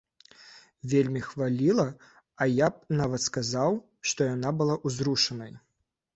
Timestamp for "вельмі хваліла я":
0.93-2.71